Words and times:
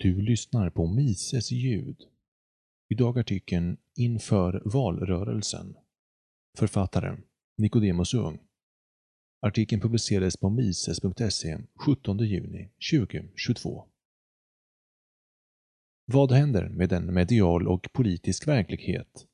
Du 0.00 0.22
lyssnar 0.22 0.70
på 0.70 0.86
Mises 0.86 1.50
ljud. 1.50 1.96
Idag 2.88 3.18
artikeln 3.18 3.76
Inför 3.96 4.62
valrörelsen. 4.64 5.76
Författaren 6.58 7.22
Nicodemus 7.56 8.14
Ung. 8.14 8.38
Artikeln 9.40 9.82
publicerades 9.82 10.36
på 10.36 10.50
mises.se 10.50 11.58
17 11.74 12.18
juni 12.18 12.70
2022. 12.92 13.84
Vad 16.04 16.32
händer 16.32 16.68
med 16.68 16.92
en 16.92 17.14
medial 17.14 17.68
och 17.68 17.88
politisk 17.92 18.48
verklighet 18.48 19.26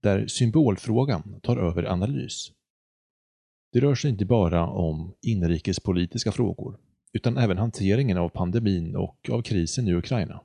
där 0.00 0.26
symbolfrågan 0.26 1.40
tar 1.42 1.56
över 1.56 1.84
analys? 1.84 2.52
Det 3.72 3.80
rör 3.80 3.94
sig 3.94 4.10
inte 4.10 4.24
bara 4.24 4.66
om 4.66 5.14
inrikespolitiska 5.20 6.32
frågor 6.32 6.78
utan 7.12 7.36
även 7.36 7.58
hanteringen 7.58 8.18
av 8.18 8.28
pandemin 8.28 8.96
och 8.96 9.30
av 9.30 9.42
krisen 9.42 9.88
i 9.88 9.94
Ukraina. 9.94 10.40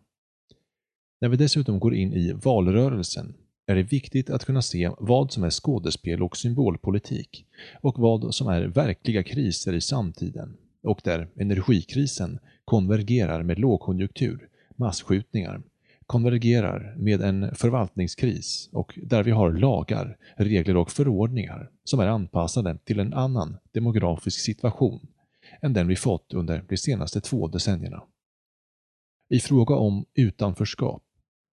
När 1.22 1.30
vi 1.30 1.38
dessutom 1.38 1.80
går 1.80 1.96
in 1.96 2.14
i 2.14 2.32
valrörelsen 2.32 3.34
är 3.68 3.76
det 3.76 3.84
viktigt 3.84 4.30
att 4.30 4.46
kunna 4.46 4.62
se 4.62 4.92
vad 5.00 5.32
som 5.32 5.44
är 5.44 5.50
skådespel 5.50 6.24
och 6.24 6.38
symbolpolitik 6.38 7.46
och 7.82 8.00
vad 8.00 8.36
som 8.36 8.48
är 8.48 8.62
verkliga 8.62 9.24
kriser 9.24 9.74
i 9.74 9.82
samtiden 9.82 10.58
och 10.84 11.02
där 11.04 11.28
energikrisen 11.36 12.40
konvergerar 12.66 13.44
med 13.44 13.60
lågkonjunktur, 13.60 14.50
massskjutningar, 14.76 15.62
konvergerar 16.06 16.96
med 16.98 17.22
en 17.22 17.56
förvaltningskris 17.56 18.70
och 18.74 19.00
där 19.04 19.24
vi 19.24 19.32
har 19.32 19.52
lagar, 19.52 20.18
regler 20.36 20.78
och 20.78 20.92
förordningar 20.92 21.70
som 21.84 22.00
är 22.00 22.08
anpassade 22.08 22.78
till 22.78 23.00
en 23.00 23.14
annan 23.14 23.58
demografisk 23.72 24.40
situation 24.40 25.08
än 25.62 25.74
den 25.74 25.88
vi 25.88 25.96
fått 25.96 26.34
under 26.34 26.66
de 26.70 26.78
senaste 26.78 27.22
två 27.22 27.48
decennierna. 27.48 28.04
I 29.30 29.40
fråga 29.40 29.76
om 29.76 30.06
utanförskap 30.14 31.04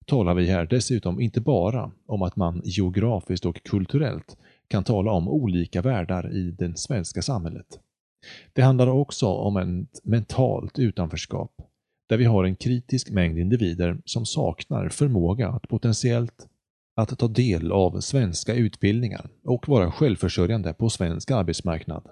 talar 0.05 0.33
vi 0.33 0.47
här 0.47 0.65
dessutom 0.65 1.21
inte 1.21 1.41
bara 1.41 1.91
om 2.05 2.21
att 2.21 2.35
man 2.35 2.61
geografiskt 2.65 3.45
och 3.45 3.63
kulturellt 3.63 4.37
kan 4.67 4.83
tala 4.83 5.11
om 5.11 5.27
olika 5.27 5.81
världar 5.81 6.35
i 6.35 6.51
det 6.51 6.77
svenska 6.77 7.21
samhället. 7.21 7.79
Det 8.53 8.61
handlar 8.61 8.87
också 8.87 9.27
om 9.27 9.57
ett 9.57 10.05
mentalt 10.05 10.79
utanförskap, 10.79 11.51
där 12.09 12.17
vi 12.17 12.25
har 12.25 12.43
en 12.43 12.55
kritisk 12.55 13.11
mängd 13.11 13.37
individer 13.37 14.01
som 14.05 14.25
saknar 14.25 14.89
förmåga 14.89 15.49
att 15.49 15.67
potentiellt 15.67 16.47
att 16.95 17.19
ta 17.19 17.27
del 17.27 17.71
av 17.71 17.99
svenska 17.99 18.53
utbildningar 18.53 19.29
och 19.43 19.67
vara 19.67 19.91
självförsörjande 19.91 20.73
på 20.73 20.89
svensk 20.89 21.31
arbetsmarknad. 21.31 22.09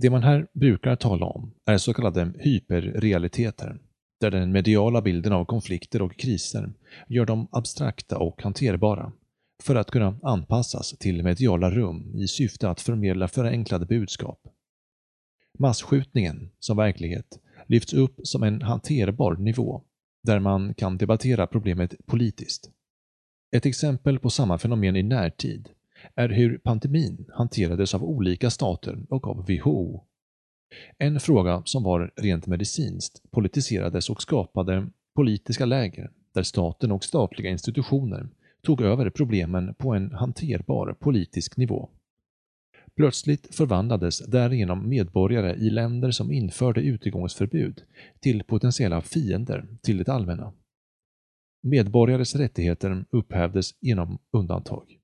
Det 0.00 0.10
man 0.10 0.22
här 0.22 0.46
brukar 0.52 0.96
tala 0.96 1.26
om 1.26 1.54
är 1.66 1.78
så 1.78 1.94
kallade 1.94 2.32
hyperrealiteter, 2.38 3.78
där 4.20 4.30
den 4.30 4.52
mediala 4.52 5.02
bilden 5.02 5.32
av 5.32 5.44
konflikter 5.44 6.02
och 6.02 6.16
kriser 6.16 6.72
gör 7.08 7.26
dem 7.26 7.48
abstrakta 7.50 8.18
och 8.18 8.42
hanterbara 8.42 9.12
för 9.62 9.74
att 9.74 9.90
kunna 9.90 10.18
anpassas 10.22 10.98
till 10.98 11.22
mediala 11.22 11.70
rum 11.70 12.14
i 12.14 12.28
syfte 12.28 12.70
att 12.70 12.80
förmedla 12.80 13.28
förenklade 13.28 13.86
budskap. 13.86 14.40
Massskjutningen 15.58 16.50
som 16.58 16.76
verklighet 16.76 17.40
lyfts 17.66 17.92
upp 17.92 18.20
som 18.22 18.42
en 18.42 18.62
hanterbar 18.62 19.36
nivå 19.36 19.82
där 20.22 20.40
man 20.40 20.74
kan 20.74 20.98
debattera 20.98 21.46
problemet 21.46 22.06
politiskt. 22.06 22.70
Ett 23.56 23.66
exempel 23.66 24.18
på 24.18 24.30
samma 24.30 24.58
fenomen 24.58 24.96
i 24.96 25.02
närtid 25.02 25.68
är 26.14 26.28
hur 26.28 26.58
pandemin 26.58 27.26
hanterades 27.34 27.94
av 27.94 28.04
olika 28.04 28.50
stater 28.50 28.98
och 29.08 29.28
av 29.28 29.46
WHO. 29.46 30.04
En 30.98 31.20
fråga 31.20 31.62
som 31.64 31.82
var 31.82 32.12
rent 32.16 32.46
medicinskt 32.46 33.30
politiserades 33.30 34.10
och 34.10 34.22
skapade 34.22 34.88
politiska 35.14 35.64
läger 35.64 36.10
där 36.34 36.42
staten 36.42 36.92
och 36.92 37.04
statliga 37.04 37.50
institutioner 37.50 38.28
tog 38.62 38.80
över 38.80 39.10
problemen 39.10 39.74
på 39.74 39.94
en 39.94 40.12
hanterbar 40.12 40.96
politisk 41.00 41.56
nivå. 41.56 41.88
Plötsligt 42.96 43.54
förvandlades 43.54 44.18
därigenom 44.18 44.88
medborgare 44.88 45.54
i 45.54 45.70
länder 45.70 46.10
som 46.10 46.32
införde 46.32 46.80
utegångsförbud 46.80 47.82
till 48.20 48.44
potentiella 48.44 49.00
fiender 49.00 49.66
till 49.82 49.98
det 49.98 50.12
allmänna. 50.12 50.52
Medborgares 51.62 52.36
rättigheter 52.36 53.04
upphävdes 53.10 53.74
genom 53.80 54.18
undantag. 54.32 54.98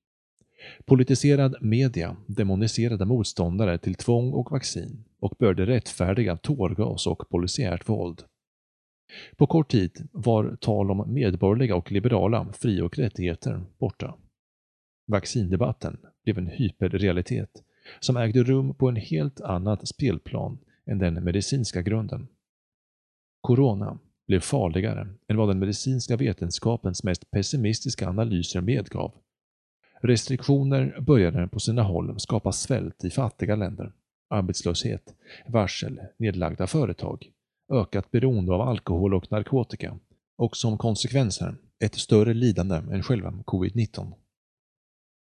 Politiserad 0.85 1.57
media 1.61 2.17
demoniserade 2.27 3.05
motståndare 3.05 3.79
till 3.79 3.95
tvång 3.95 4.33
och 4.33 4.51
vaccin 4.51 5.05
och 5.21 5.37
började 5.39 5.67
rättfärdiga 5.67 6.37
tårgas 6.37 7.07
och 7.07 7.29
polisiärt 7.31 7.89
våld. 7.89 8.23
På 9.37 9.47
kort 9.47 9.71
tid 9.71 10.09
var 10.13 10.57
tal 10.61 10.91
om 10.91 11.15
medborgerliga 11.15 11.77
och 11.77 11.93
liberala 11.93 12.53
fri 12.53 12.81
och 12.81 12.99
rättigheter 12.99 13.65
borta. 13.79 14.15
Vaccindebatten 15.07 15.97
blev 16.25 16.39
en 16.39 16.47
hyperrealitet 16.47 17.63
som 18.01 18.17
ägde 18.17 18.43
rum 18.43 18.75
på 18.75 18.89
en 18.89 18.97
helt 18.97 19.41
annat 19.41 19.89
spelplan 19.89 20.59
än 20.87 20.99
den 20.99 21.25
medicinska 21.25 21.83
grunden. 21.83 22.29
Corona 23.41 23.99
blev 24.27 24.41
farligare 24.41 25.09
än 25.29 25.37
vad 25.37 25.49
den 25.49 25.59
medicinska 25.59 26.17
vetenskapens 26.17 27.05
mest 27.05 27.31
pessimistiska 27.31 28.09
analyser 28.09 28.61
medgav 28.61 29.15
Restriktioner 30.07 31.01
började 31.01 31.49
på 31.49 31.61
sina 31.61 31.83
håll 31.83 32.21
skapa 32.21 32.53
svält 32.53 33.05
i 33.05 33.11
fattiga 33.11 33.57
länder, 33.57 33.93
arbetslöshet, 34.31 35.15
varsel, 35.49 36.01
nedlagda 36.17 36.67
företag, 36.67 37.31
ökat 37.73 38.11
beroende 38.11 38.53
av 38.53 38.61
alkohol 38.61 39.15
och 39.15 39.33
narkotika 39.33 39.99
och 40.39 40.57
som 40.57 40.79
konsekvenser 40.79 41.57
ett 41.85 41.95
större 41.95 42.35
lidande 42.35 42.77
än 42.77 43.03
själva 43.03 43.31
covid-19. 43.31 44.13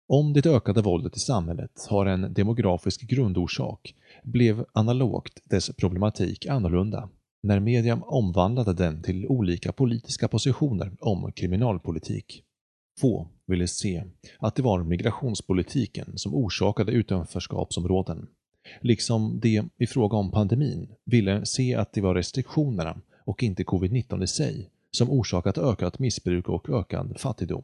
Om 0.07 0.33
det 0.33 0.45
ökade 0.45 0.81
våldet 0.81 1.17
i 1.17 1.19
samhället 1.19 1.87
har 1.89 2.05
en 2.05 2.33
demografisk 2.33 3.01
grundorsak 3.01 3.95
blev 4.23 4.65
analogt 4.73 5.41
dess 5.43 5.75
problematik 5.75 6.45
annorlunda 6.45 7.09
när 7.43 7.59
media 7.59 7.95
omvandlade 7.95 8.73
den 8.73 9.03
till 9.03 9.27
olika 9.27 9.71
politiska 9.71 10.27
positioner 10.27 10.91
om 10.99 11.31
kriminalpolitik. 11.31 12.43
Få 12.99 13.29
ville 13.47 13.67
se 13.67 14.03
att 14.39 14.55
det 14.55 14.61
var 14.61 14.83
migrationspolitiken 14.83 16.17
som 16.17 16.35
orsakade 16.35 16.91
utanförskapsområden, 16.91 18.27
liksom 18.81 19.39
de 19.39 19.69
i 19.77 19.87
fråga 19.87 20.17
om 20.17 20.31
pandemin 20.31 20.87
ville 21.05 21.45
se 21.45 21.75
att 21.75 21.93
det 21.93 22.01
var 22.01 22.15
restriktionerna 22.15 23.01
och 23.25 23.43
inte 23.43 23.63
covid-19 23.63 24.23
i 24.23 24.27
sig 24.27 24.69
som 24.91 25.09
orsakat 25.09 25.57
ökat 25.57 25.99
missbruk 25.99 26.49
och 26.49 26.69
ökad 26.69 27.19
fattigdom. 27.19 27.63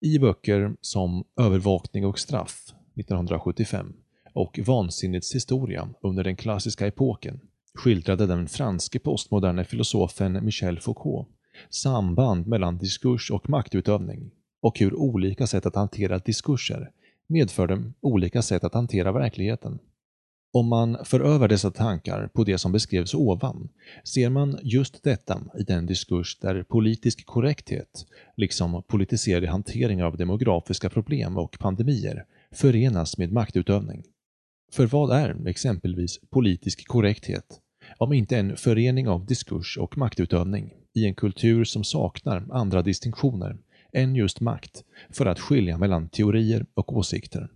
I 0.00 0.18
böcker 0.18 0.76
som 0.80 1.24
Övervakning 1.40 2.06
och 2.06 2.18
straff 2.18 2.74
1975 2.96 3.92
och 4.32 4.58
Vansinnets 4.66 5.34
historia 5.34 5.88
under 6.00 6.24
den 6.24 6.36
klassiska 6.36 6.86
epoken 6.86 7.40
skildrade 7.74 8.26
den 8.26 8.48
franske 8.48 8.98
postmoderna 8.98 9.64
filosofen 9.64 10.44
Michel 10.44 10.80
Foucault 10.80 11.28
samband 11.70 12.46
mellan 12.46 12.78
diskurs 12.78 13.30
och 13.30 13.48
maktutövning 13.48 14.30
och 14.62 14.78
hur 14.78 14.94
olika 14.94 15.46
sätt 15.46 15.66
att 15.66 15.74
hantera 15.76 16.18
diskurser 16.18 16.90
medförde 17.26 17.92
olika 18.00 18.42
sätt 18.42 18.64
att 18.64 18.74
hantera 18.74 19.12
verkligheten. 19.12 19.78
Om 20.52 20.68
man 20.68 21.04
för 21.04 21.20
över 21.20 21.48
dessa 21.48 21.70
tankar 21.70 22.28
på 22.34 22.44
det 22.44 22.58
som 22.58 22.72
beskrevs 22.72 23.14
ovan 23.14 23.68
ser 24.04 24.30
man 24.30 24.58
just 24.62 25.02
detta 25.02 25.40
i 25.58 25.62
den 25.62 25.86
diskurs 25.86 26.38
där 26.38 26.62
politisk 26.62 27.26
korrekthet, 27.26 28.06
liksom 28.36 28.82
politiserade 28.88 29.48
hanteringar 29.48 30.04
av 30.04 30.16
demografiska 30.16 30.90
problem 30.90 31.38
och 31.38 31.58
pandemier, 31.58 32.24
förenas 32.52 33.18
med 33.18 33.32
maktutövning. 33.32 34.02
För 34.72 34.86
vad 34.86 35.16
är 35.16 35.48
exempelvis 35.48 36.20
politisk 36.30 36.88
korrekthet 36.88 37.60
om 37.98 38.12
inte 38.12 38.36
en 38.36 38.56
förening 38.56 39.08
av 39.08 39.26
diskurs 39.26 39.78
och 39.78 39.98
maktutövning 39.98 40.72
i 40.94 41.06
en 41.06 41.14
kultur 41.14 41.64
som 41.64 41.84
saknar 41.84 42.46
andra 42.50 42.82
distinktioner 42.82 43.56
än 43.92 44.14
just 44.14 44.40
makt 44.40 44.84
för 45.10 45.26
att 45.26 45.40
skilja 45.40 45.78
mellan 45.78 46.08
teorier 46.08 46.66
och 46.74 46.96
åsikter. 46.96 47.48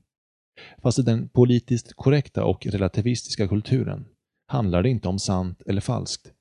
Fast 0.82 0.98
i 0.98 1.02
den 1.02 1.28
politiskt 1.28 1.92
korrekta 1.96 2.44
och 2.44 2.66
relativistiska 2.66 3.48
kulturen 3.48 4.06
handlar 4.46 4.82
det 4.82 4.88
inte 4.88 5.08
om 5.08 5.18
sant 5.18 5.62
eller 5.66 5.80
falskt, 5.80 6.32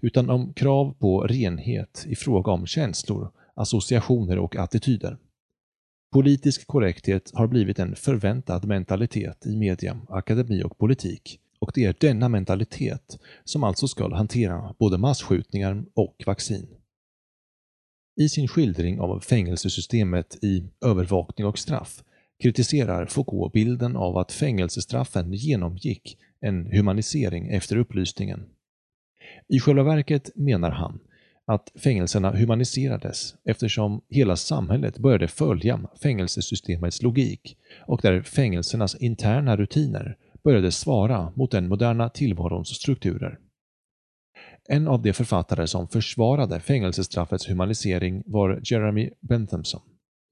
utan 0.00 0.30
om 0.30 0.52
krav 0.52 0.94
på 0.98 1.20
renhet 1.20 2.04
i 2.08 2.16
fråga 2.16 2.52
om 2.52 2.66
känslor, 2.66 3.30
associationer 3.54 4.38
och 4.38 4.56
attityder. 4.56 5.18
Politisk 6.12 6.66
korrekthet 6.66 7.30
har 7.34 7.46
blivit 7.46 7.78
en 7.78 7.96
förväntad 7.96 8.64
mentalitet 8.64 9.46
i 9.46 9.56
media, 9.56 10.00
akademi 10.08 10.62
och 10.62 10.78
politik 10.78 11.40
och 11.60 11.70
det 11.74 11.84
är 11.84 11.94
denna 12.00 12.28
mentalitet 12.28 13.18
som 13.44 13.64
alltså 13.64 13.88
ska 13.88 14.14
hantera 14.14 14.74
både 14.78 14.98
massskjutningar 14.98 15.84
och 15.94 16.22
vaccin. 16.26 16.66
I 18.20 18.28
sin 18.28 18.48
skildring 18.48 19.00
av 19.00 19.20
fängelsesystemet 19.20 20.44
i 20.44 20.64
Övervakning 20.84 21.46
och 21.46 21.58
straff 21.58 22.04
kritiserar 22.42 23.06
Foucault 23.06 23.52
bilden 23.52 23.96
av 23.96 24.16
att 24.16 24.32
fängelsestraffen 24.32 25.32
genomgick 25.32 26.18
en 26.40 26.66
humanisering 26.66 27.48
efter 27.48 27.76
upplysningen. 27.76 28.46
I 29.48 29.60
själva 29.60 29.82
verket 29.82 30.30
menar 30.36 30.70
han 30.70 31.00
att 31.46 31.72
fängelserna 31.74 32.30
humaniserades 32.30 33.34
eftersom 33.44 34.00
hela 34.08 34.36
samhället 34.36 34.98
började 34.98 35.28
följa 35.28 35.80
fängelsesystemets 36.02 37.02
logik 37.02 37.56
och 37.86 38.00
där 38.02 38.22
fängelsernas 38.22 38.94
interna 38.94 39.56
rutiner 39.56 40.16
började 40.44 40.72
svara 40.72 41.32
mot 41.36 41.50
den 41.50 41.68
moderna 41.68 42.08
tillvarons 42.08 42.68
strukturer. 42.68 43.38
En 44.68 44.88
av 44.88 45.02
de 45.02 45.12
författare 45.12 45.66
som 45.66 45.88
försvarade 45.88 46.60
fängelsestraffets 46.60 47.48
humanisering 47.48 48.22
var 48.26 48.60
Jeremy 48.64 49.10
Benthamson, 49.20 49.80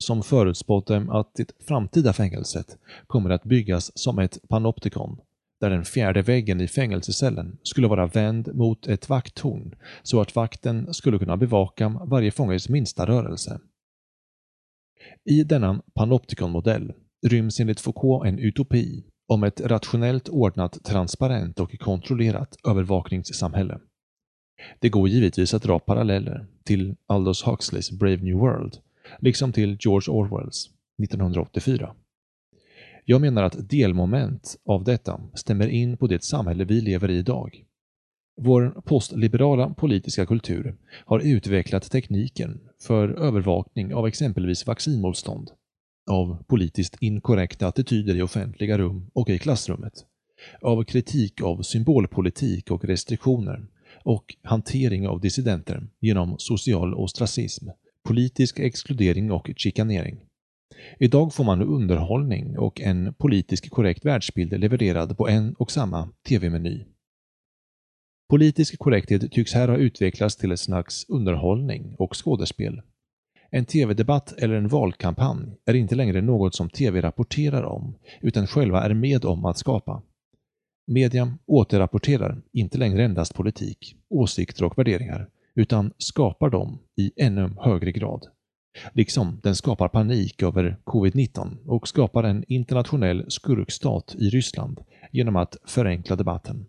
som 0.04 0.22
förutspådde 0.22 1.06
att 1.10 1.34
det 1.34 1.52
framtida 1.68 2.12
fängelset 2.12 2.78
kommer 3.06 3.30
att 3.30 3.44
byggas 3.44 3.98
som 3.98 4.18
ett 4.18 4.38
panoptikon, 4.48 5.20
där 5.60 5.70
den 5.70 5.84
fjärde 5.84 6.22
väggen 6.22 6.60
i 6.60 6.68
fängelsecellen 6.68 7.58
skulle 7.62 7.88
vara 7.88 8.06
vänd 8.06 8.54
mot 8.54 8.86
ett 8.86 9.08
vakttorn 9.08 9.74
så 10.02 10.20
att 10.20 10.36
vakten 10.36 10.94
skulle 10.94 11.18
kunna 11.18 11.36
bevaka 11.36 11.88
varje 11.88 12.30
fånges 12.30 12.68
minsta 12.68 13.06
rörelse. 13.06 13.60
I 15.24 15.42
denna 15.42 15.82
panoptikonmodell 15.94 16.92
ryms 17.26 17.60
enligt 17.60 17.80
Foucault 17.80 18.26
en 18.26 18.38
utopi 18.38 19.04
om 19.28 19.44
ett 19.44 19.60
rationellt 19.60 20.28
ordnat, 20.28 20.84
transparent 20.84 21.60
och 21.60 21.78
kontrollerat 21.78 22.56
övervakningssamhälle. 22.66 23.78
Det 24.78 24.88
går 24.88 25.08
givetvis 25.08 25.54
att 25.54 25.62
dra 25.62 25.78
paralleller 25.78 26.46
till 26.64 26.96
Aldous 27.06 27.46
Huxleys 27.46 27.90
Brave 27.90 28.16
New 28.16 28.36
World, 28.36 28.76
liksom 29.18 29.52
till 29.52 29.76
George 29.80 30.14
Orwells 30.14 30.70
1984. 31.02 31.94
Jag 33.04 33.20
menar 33.20 33.42
att 33.42 33.68
delmoment 33.68 34.56
av 34.64 34.84
detta 34.84 35.20
stämmer 35.34 35.68
in 35.68 35.96
på 35.96 36.06
det 36.06 36.24
samhälle 36.24 36.64
vi 36.64 36.80
lever 36.80 37.10
i 37.10 37.18
idag. 37.18 37.64
Vår 38.40 38.82
postliberala 38.84 39.70
politiska 39.70 40.26
kultur 40.26 40.76
har 41.04 41.20
utvecklat 41.20 41.90
tekniken 41.90 42.60
för 42.82 43.08
övervakning 43.08 43.94
av 43.94 44.06
exempelvis 44.06 44.66
vaccinmotstånd, 44.66 45.50
av 46.08 46.44
politiskt 46.46 46.96
inkorrekta 47.00 47.66
attityder 47.66 48.16
i 48.16 48.22
offentliga 48.22 48.78
rum 48.78 49.10
och 49.12 49.28
i 49.28 49.38
klassrummet, 49.38 49.92
av 50.62 50.84
kritik 50.84 51.42
av 51.42 51.62
symbolpolitik 51.62 52.70
och 52.70 52.84
restriktioner 52.84 53.66
och 54.02 54.36
hantering 54.42 55.08
av 55.08 55.20
dissidenter 55.20 55.86
genom 56.00 56.38
social 56.38 56.94
ostracism, 56.94 57.68
politisk 58.04 58.58
exkludering 58.58 59.30
och 59.32 59.50
chikanering. 59.56 60.20
Idag 60.98 61.34
får 61.34 61.44
man 61.44 61.62
underhållning 61.62 62.58
och 62.58 62.80
en 62.80 63.14
politiskt 63.14 63.70
korrekt 63.70 64.04
världsbild 64.04 64.60
levererad 64.60 65.16
på 65.16 65.28
en 65.28 65.54
och 65.54 65.70
samma 65.70 66.08
TV-meny. 66.28 66.84
Politisk 68.28 68.78
korrekthet 68.78 69.32
tycks 69.32 69.54
här 69.54 69.68
ha 69.68 69.76
utvecklats 69.76 70.36
till 70.36 70.52
ett 70.52 70.60
slags 70.60 71.04
underhållning 71.08 71.94
och 71.98 72.24
skådespel. 72.24 72.82
En 73.50 73.64
TV-debatt 73.64 74.32
eller 74.38 74.54
en 74.54 74.68
valkampanj 74.68 75.56
är 75.64 75.74
inte 75.74 75.94
längre 75.94 76.20
något 76.20 76.54
som 76.54 76.70
TV 76.70 77.00
rapporterar 77.00 77.62
om, 77.62 77.94
utan 78.20 78.46
själva 78.46 78.82
är 78.82 78.94
med 78.94 79.24
om 79.24 79.44
att 79.44 79.58
skapa. 79.58 80.02
Media 80.86 81.38
återrapporterar 81.46 82.42
inte 82.52 82.78
längre 82.78 83.04
endast 83.04 83.34
politik, 83.34 83.96
åsikter 84.08 84.64
och 84.64 84.78
värderingar, 84.78 85.28
utan 85.54 85.92
skapar 85.98 86.50
dem 86.50 86.78
i 86.96 87.12
ännu 87.16 87.50
högre 87.60 87.92
grad. 87.92 88.26
Liksom 88.92 89.40
den 89.42 89.54
skapar 89.54 89.88
panik 89.88 90.42
över 90.42 90.76
covid-19 90.84 91.66
och 91.66 91.88
skapar 91.88 92.24
en 92.24 92.44
internationell 92.48 93.30
skurkstat 93.30 94.14
i 94.18 94.30
Ryssland 94.30 94.80
genom 95.12 95.36
att 95.36 95.56
förenkla 95.64 96.16
debatten. 96.16 96.66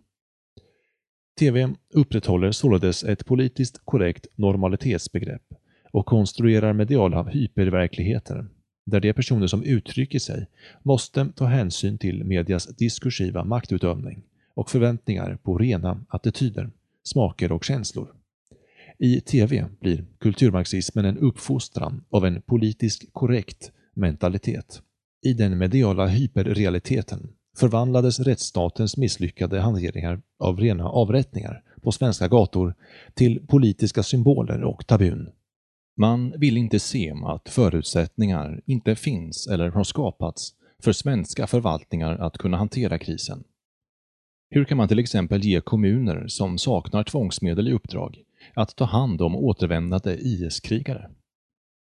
TV 1.40 1.70
upprätthåller 1.94 2.52
således 2.52 3.04
ett 3.04 3.26
politiskt 3.26 3.82
korrekt 3.86 4.28
normalitetsbegrepp 4.36 5.44
och 5.92 6.06
konstruerar 6.06 6.74
mediala 6.74 7.24
hyperverkligheter 7.24 8.46
där 8.86 9.00
de 9.00 9.14
personer 9.14 9.48
som 9.48 9.64
uttrycker 9.64 10.20
sig 10.20 10.48
måste 10.84 11.26
ta 11.36 11.46
hänsyn 11.46 11.98
till 11.98 12.24
medias 12.24 12.68
diskursiva 12.68 13.44
maktutövning 13.44 14.24
och 14.56 14.70
förväntningar 14.70 15.38
på 15.44 15.58
rena 15.58 16.06
attityder, 16.10 16.70
smaker 17.04 17.52
och 17.52 17.64
känslor. 17.64 18.08
I 19.00 19.22
TV 19.22 19.66
blir 19.80 20.06
kulturmarxismen 20.20 21.06
en 21.06 21.18
uppfostran 21.18 22.04
av 22.10 22.26
en 22.26 22.42
politiskt 22.42 23.14
korrekt 23.14 23.72
mentalitet. 23.94 24.82
I 25.26 25.34
den 25.34 25.58
mediala 25.58 26.08
hyperrealiteten 26.08 27.30
förvandlades 27.58 28.20
rättsstatens 28.20 28.98
misslyckade 28.98 29.60
hanteringar 29.60 30.22
av 30.40 30.60
rena 30.60 30.90
avrättningar 30.90 31.64
på 31.82 31.92
svenska 31.92 32.28
gator 32.28 32.76
till 33.14 33.48
politiska 33.48 34.04
symboler 34.04 34.64
och 34.64 34.88
tabun. 34.88 35.30
Man 36.02 36.34
vill 36.40 36.58
inte 36.58 36.80
se 36.80 37.14
att 37.26 37.50
förutsättningar 37.50 38.62
inte 38.66 38.96
finns 38.96 39.48
eller 39.48 39.70
har 39.70 39.84
skapats 39.84 40.54
för 40.84 40.92
svenska 40.92 41.48
förvaltningar 41.48 42.18
att 42.18 42.38
kunna 42.38 42.58
hantera 42.58 42.98
krisen. 42.98 43.44
Hur 44.50 44.66
kan 44.66 44.78
man 44.78 44.88
till 44.88 45.00
exempel 45.00 45.44
ge 45.44 45.62
kommuner 45.62 46.28
som 46.28 46.58
saknar 46.58 47.04
tvångsmedel 47.04 47.68
i 47.68 47.74
uppdrag 47.74 48.24
att 48.54 48.76
ta 48.76 48.86
hand 48.86 49.22
om 49.22 49.36
återvändande 49.36 50.18
IS-krigare? 50.20 51.10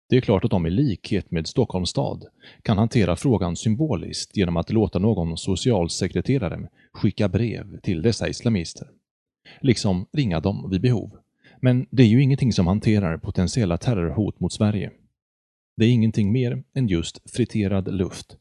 Det 0.09 0.17
är 0.17 0.21
klart 0.21 0.45
att 0.45 0.51
de 0.51 0.65
i 0.65 0.69
likhet 0.69 1.31
med 1.31 1.47
Stockholms 1.47 1.89
stad 1.89 2.25
kan 2.63 2.77
hantera 2.77 3.15
frågan 3.15 3.55
symboliskt 3.55 4.37
genom 4.37 4.57
att 4.57 4.71
låta 4.71 4.99
någon 4.99 5.37
socialsekreterare 5.37 6.69
skicka 6.93 7.29
brev 7.29 7.79
till 7.79 8.01
dessa 8.01 8.29
islamister. 8.29 8.87
Liksom 9.61 10.05
ringa 10.13 10.39
dem 10.39 10.69
vid 10.69 10.81
behov. 10.81 11.11
Men 11.61 11.85
det 11.91 12.03
är 12.03 12.07
ju 12.07 12.23
ingenting 12.23 12.53
som 12.53 12.67
hanterar 12.67 13.17
potentiella 13.17 13.77
terrorhot 13.77 14.39
mot 14.39 14.53
Sverige. 14.53 14.91
Det 15.77 15.85
är 15.85 15.89
ingenting 15.89 16.31
mer 16.31 16.63
än 16.75 16.87
just 16.87 17.31
friterad 17.31 17.93
luft. 17.93 18.37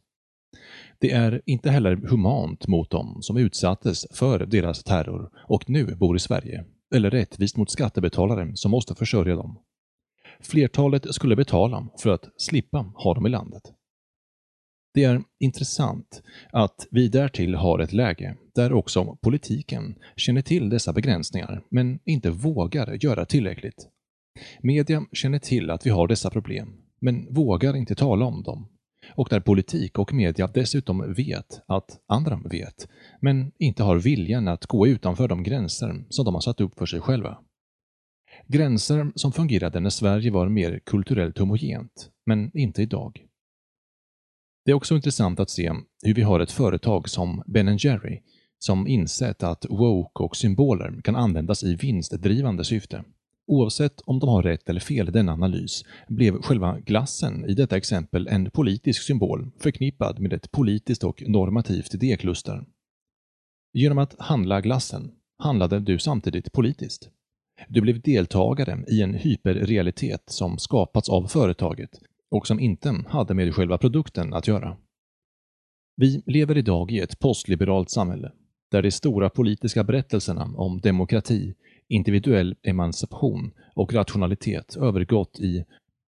Det 0.98 1.10
är 1.10 1.42
inte 1.46 1.70
heller 1.70 1.96
humant 1.96 2.66
mot 2.66 2.90
dem 2.90 3.18
som 3.22 3.36
utsattes 3.36 4.06
för 4.10 4.46
deras 4.46 4.84
terror 4.84 5.30
och 5.48 5.70
nu 5.70 5.94
bor 5.94 6.16
i 6.16 6.18
Sverige, 6.18 6.64
eller 6.94 7.10
rättvist 7.10 7.56
mot 7.56 7.70
skattebetalare 7.70 8.56
som 8.56 8.70
måste 8.70 8.94
försörja 8.94 9.36
dem. 9.36 9.58
Flertalet 10.40 11.14
skulle 11.14 11.36
betala 11.36 11.88
för 12.02 12.10
att 12.10 12.28
slippa 12.36 12.92
ha 12.94 13.14
dem 13.14 13.26
i 13.26 13.30
landet. 13.30 13.62
Det 14.94 15.04
är 15.04 15.22
intressant 15.40 16.22
att 16.52 16.86
vi 16.90 17.08
därtill 17.08 17.54
har 17.54 17.78
ett 17.78 17.92
läge 17.92 18.36
där 18.54 18.72
också 18.72 19.16
politiken 19.22 19.94
känner 20.16 20.42
till 20.42 20.68
dessa 20.68 20.92
begränsningar 20.92 21.62
men 21.70 21.98
inte 22.04 22.30
vågar 22.30 23.04
göra 23.04 23.26
tillräckligt. 23.26 23.88
Media 24.62 25.06
känner 25.12 25.38
till 25.38 25.70
att 25.70 25.86
vi 25.86 25.90
har 25.90 26.08
dessa 26.08 26.30
problem 26.30 26.72
men 27.00 27.34
vågar 27.34 27.76
inte 27.76 27.94
tala 27.94 28.24
om 28.24 28.42
dem. 28.42 28.68
Och 29.14 29.28
där 29.30 29.40
politik 29.40 29.98
och 29.98 30.12
media 30.12 30.46
dessutom 30.54 31.14
vet 31.14 31.62
att 31.66 32.00
andra 32.08 32.40
vet, 32.50 32.88
men 33.20 33.52
inte 33.58 33.82
har 33.82 33.98
viljan 33.98 34.48
att 34.48 34.66
gå 34.66 34.86
utanför 34.86 35.28
de 35.28 35.42
gränser 35.42 36.04
som 36.08 36.24
de 36.24 36.34
har 36.34 36.40
satt 36.40 36.60
upp 36.60 36.78
för 36.78 36.86
sig 36.86 37.00
själva. 37.00 37.38
Gränser 38.46 39.12
som 39.14 39.32
fungerade 39.32 39.80
när 39.80 39.90
Sverige 39.90 40.30
var 40.30 40.48
mer 40.48 40.80
kulturellt 40.86 41.38
homogent, 41.38 42.10
men 42.26 42.56
inte 42.56 42.82
idag. 42.82 43.26
Det 44.64 44.70
är 44.70 44.74
också 44.74 44.94
intressant 44.94 45.40
att 45.40 45.50
se 45.50 45.72
hur 46.02 46.14
vi 46.14 46.22
har 46.22 46.40
ett 46.40 46.52
företag 46.52 47.08
som 47.08 47.42
Ben 47.46 47.76
Jerry 47.76 48.22
som 48.58 48.86
insett 48.86 49.42
att 49.42 49.66
woke 49.68 50.22
och 50.22 50.36
symboler 50.36 51.00
kan 51.04 51.16
användas 51.16 51.64
i 51.64 51.74
vinstdrivande 51.74 52.64
syfte. 52.64 53.04
Oavsett 53.46 54.00
om 54.00 54.18
de 54.18 54.28
har 54.28 54.42
rätt 54.42 54.68
eller 54.68 54.80
fel 54.80 55.08
i 55.08 55.12
denna 55.12 55.32
analys 55.32 55.84
blev 56.08 56.42
själva 56.42 56.78
glassen 56.80 57.44
i 57.50 57.54
detta 57.54 57.76
exempel 57.76 58.28
en 58.28 58.50
politisk 58.50 59.02
symbol 59.02 59.50
förknippad 59.58 60.20
med 60.20 60.32
ett 60.32 60.50
politiskt 60.50 61.04
och 61.04 61.22
normativt 61.26 61.94
idékluster. 61.94 62.64
Genom 63.72 63.98
att 63.98 64.14
handla 64.18 64.60
glassen 64.60 65.10
handlade 65.38 65.80
du 65.80 65.98
samtidigt 65.98 66.52
politiskt. 66.52 67.10
Du 67.68 67.80
blev 67.80 68.00
deltagare 68.00 68.84
i 68.88 69.02
en 69.02 69.14
hyperrealitet 69.14 70.22
som 70.26 70.58
skapats 70.58 71.08
av 71.08 71.26
företaget 71.26 71.90
och 72.30 72.46
som 72.46 72.60
inte 72.60 73.04
hade 73.08 73.34
med 73.34 73.54
själva 73.54 73.78
produkten 73.78 74.34
att 74.34 74.48
göra. 74.48 74.76
Vi 75.96 76.22
lever 76.26 76.58
idag 76.58 76.90
i 76.90 77.00
ett 77.00 77.18
postliberalt 77.18 77.90
samhälle 77.90 78.32
där 78.70 78.82
de 78.82 78.90
stora 78.90 79.30
politiska 79.30 79.84
berättelserna 79.84 80.44
om 80.56 80.80
demokrati, 80.80 81.54
individuell 81.88 82.56
emancipation 82.62 83.52
och 83.74 83.92
rationalitet 83.92 84.76
övergått 84.76 85.40
i 85.40 85.64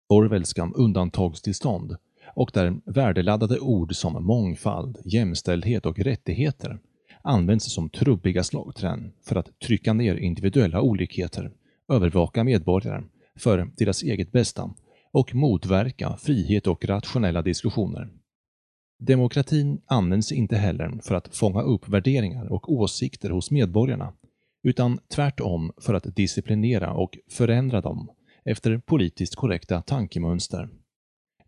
Orwellska 0.09 0.71
undantagstillstånd 0.75 1.95
och 2.35 2.51
där 2.53 2.79
värdeladdade 2.85 3.59
ord 3.59 3.95
som 3.95 4.25
mångfald, 4.25 4.97
jämställdhet 5.05 5.85
och 5.85 5.99
rättigheter 5.99 6.79
används 7.21 7.73
som 7.73 7.89
trubbiga 7.89 8.43
slagträn 8.43 9.11
för 9.25 9.35
att 9.35 9.59
trycka 9.59 9.93
ner 9.93 10.15
individuella 10.15 10.81
olikheter, 10.81 11.51
övervaka 11.91 12.43
medborgare 12.43 13.03
för 13.35 13.71
deras 13.77 14.03
eget 14.03 14.31
bästa 14.31 14.69
och 15.13 15.35
motverka 15.35 16.17
frihet 16.17 16.67
och 16.67 16.85
rationella 16.85 17.41
diskussioner. 17.41 18.09
Demokratin 18.99 19.81
används 19.85 20.31
inte 20.31 20.57
heller 20.57 20.99
för 21.03 21.15
att 21.15 21.35
fånga 21.35 21.61
upp 21.61 21.89
värderingar 21.89 22.51
och 22.51 22.73
åsikter 22.73 23.29
hos 23.29 23.51
medborgarna, 23.51 24.13
utan 24.63 24.99
tvärtom 25.15 25.71
för 25.81 25.93
att 25.93 26.15
disciplinera 26.15 26.93
och 26.93 27.17
förändra 27.29 27.81
dem 27.81 28.09
efter 28.45 28.77
politiskt 28.77 29.35
korrekta 29.35 29.81
tankemönster. 29.81 30.69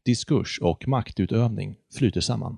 Diskurs 0.06 0.60
och 0.62 0.88
maktutövning 0.88 1.76
flyter 1.98 2.22
samman. 2.22 2.58